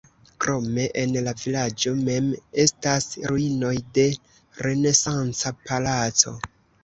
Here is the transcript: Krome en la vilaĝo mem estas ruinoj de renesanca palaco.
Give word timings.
Krome 0.43 0.85
en 1.01 1.11
la 1.25 1.33
vilaĝo 1.41 1.91
mem 2.07 2.31
estas 2.63 3.05
ruinoj 3.33 3.73
de 3.99 4.07
renesanca 4.69 5.53
palaco. 5.69 6.35